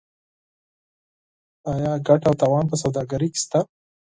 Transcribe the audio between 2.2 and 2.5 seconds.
او